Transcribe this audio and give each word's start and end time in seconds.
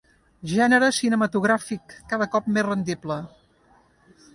Gènere 0.53 0.89
cinematogràfic 1.01 1.95
cada 2.15 2.31
cop 2.37 2.51
més 2.59 2.69
rendible. 2.73 3.23